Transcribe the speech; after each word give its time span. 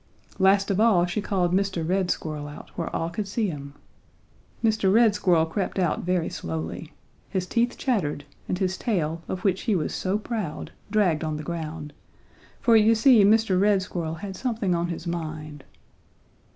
"Last 0.39 0.71
of 0.71 0.79
all 0.79 1.05
she 1.05 1.21
called 1.21 1.53
Mr. 1.53 1.87
Red 1.87 2.09
Squirrel 2.09 2.47
out 2.47 2.71
where 2.71 2.89
all 2.89 3.11
could 3.11 3.27
see 3.27 3.49
him. 3.49 3.75
Mr. 4.63 4.91
Red 4.91 5.13
Squirrel 5.13 5.45
crept 5.45 5.77
out 5.77 5.99
very 5.99 6.27
slowly. 6.27 6.91
His 7.29 7.45
teeth 7.45 7.77
chattered 7.77 8.25
and 8.49 8.57
his 8.57 8.77
tail, 8.79 9.21
of 9.27 9.43
which 9.43 9.61
he 9.69 9.75
was 9.75 9.93
so 9.93 10.17
proud, 10.17 10.71
dragged 10.89 11.23
on 11.23 11.37
the 11.37 11.43
ground, 11.43 11.93
for 12.59 12.75
you 12.75 12.95
see 12.95 13.23
Mr. 13.23 13.61
Red 13.61 13.83
Squirrel 13.83 14.15
had 14.25 14.35
something 14.35 14.73
on 14.73 14.87
his 14.87 15.05
mind. 15.05 15.63